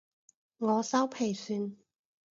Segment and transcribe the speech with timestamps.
[0.57, 1.75] 我修皮算